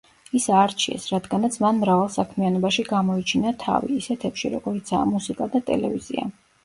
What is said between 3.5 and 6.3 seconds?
თავი, ისეთებში როგორიცაა მუსიკა და ტელევიზია.